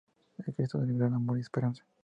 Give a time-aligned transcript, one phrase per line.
[0.55, 1.83] Cristo del Gran Amor y Esperanza".